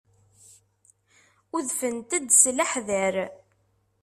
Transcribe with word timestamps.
Udfent-d 1.55 2.11
s 2.41 2.43
leḥder. 2.57 3.15